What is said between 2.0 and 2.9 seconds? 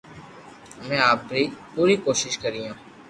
ڪوݾݾ ڪريو